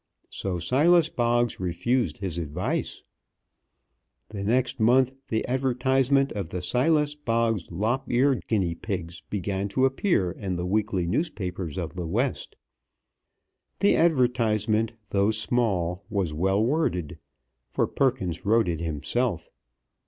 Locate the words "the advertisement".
5.27-6.31, 13.77-14.93